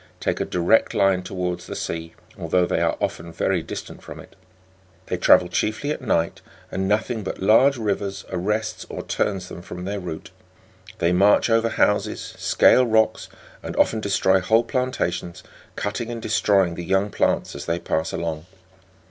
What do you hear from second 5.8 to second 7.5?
at night, and nothing but